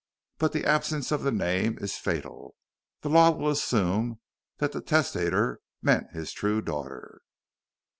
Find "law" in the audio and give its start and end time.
3.11-3.29